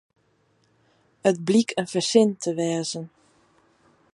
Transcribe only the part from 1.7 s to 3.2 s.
in fersin te wêzen.